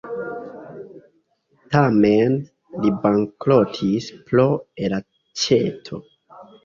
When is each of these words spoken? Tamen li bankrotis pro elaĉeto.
Tamen 1.75 2.39
li 2.85 2.93
bankrotis 3.03 4.09
pro 4.33 4.47
elaĉeto. 4.89 6.01